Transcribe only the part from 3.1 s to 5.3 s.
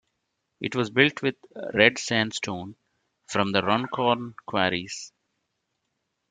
from the Runcorn quarries.